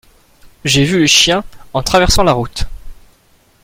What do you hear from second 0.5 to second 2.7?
J’ai vu le chien en traversant la route.